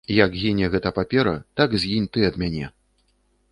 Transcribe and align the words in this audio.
Як 0.13 0.31
гіне 0.43 0.69
гэта 0.75 0.91
папера, 0.99 1.35
так 1.61 1.77
згінь 1.83 2.09
ты 2.17 2.27
ад 2.33 2.43
мяне. 2.45 2.65